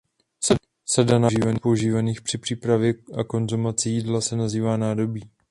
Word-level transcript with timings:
Sada 0.85 1.19
nádob 1.19 1.59
používaných 1.61 2.21
při 2.21 2.37
přípravě 2.37 2.93
a 3.19 3.23
konzumaci 3.23 3.89
jídla 3.89 4.21
se 4.21 4.35
nazývá 4.35 4.77
nádobí. 4.77 5.29